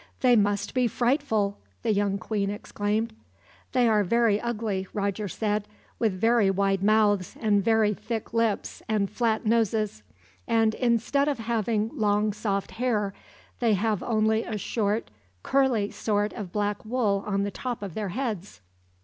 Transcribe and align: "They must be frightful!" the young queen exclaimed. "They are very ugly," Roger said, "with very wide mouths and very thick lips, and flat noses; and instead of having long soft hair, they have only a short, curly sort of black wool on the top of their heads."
"They 0.21 0.35
must 0.35 0.73
be 0.73 0.87
frightful!" 0.87 1.59
the 1.83 1.93
young 1.93 2.17
queen 2.17 2.49
exclaimed. 2.49 3.13
"They 3.71 3.87
are 3.87 4.03
very 4.03 4.41
ugly," 4.41 4.87
Roger 4.95 5.27
said, 5.27 5.67
"with 5.99 6.11
very 6.19 6.49
wide 6.49 6.81
mouths 6.81 7.35
and 7.39 7.63
very 7.63 7.93
thick 7.93 8.33
lips, 8.33 8.81
and 8.89 9.11
flat 9.11 9.45
noses; 9.45 10.01
and 10.47 10.73
instead 10.73 11.27
of 11.27 11.37
having 11.37 11.91
long 11.95 12.33
soft 12.33 12.71
hair, 12.71 13.13
they 13.59 13.75
have 13.75 14.01
only 14.01 14.41
a 14.43 14.57
short, 14.57 15.11
curly 15.43 15.91
sort 15.91 16.33
of 16.33 16.51
black 16.51 16.83
wool 16.83 17.23
on 17.27 17.43
the 17.43 17.51
top 17.51 17.83
of 17.83 17.93
their 17.93 18.09
heads." 18.09 18.59